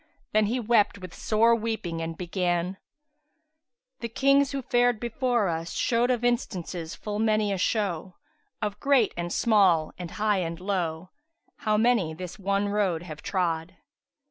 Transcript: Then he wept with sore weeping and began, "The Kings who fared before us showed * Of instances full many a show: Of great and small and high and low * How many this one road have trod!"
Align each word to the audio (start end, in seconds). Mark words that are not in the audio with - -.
Then 0.31 0.47
he 0.47 0.59
wept 0.59 0.97
with 0.97 1.13
sore 1.13 1.53
weeping 1.55 2.01
and 2.01 2.17
began, 2.17 2.77
"The 3.99 4.09
Kings 4.09 4.51
who 4.51 4.63
fared 4.63 4.99
before 4.99 5.47
us 5.47 5.73
showed 5.73 6.09
* 6.09 6.09
Of 6.09 6.23
instances 6.23 6.95
full 6.95 7.19
many 7.19 7.53
a 7.53 7.59
show: 7.59 8.15
Of 8.63 8.79
great 8.79 9.13
and 9.15 9.31
small 9.31 9.93
and 9.99 10.09
high 10.09 10.39
and 10.39 10.59
low 10.59 11.11
* 11.33 11.55
How 11.67 11.77
many 11.77 12.15
this 12.15 12.39
one 12.39 12.69
road 12.69 13.03
have 13.03 13.21
trod!" 13.21 13.75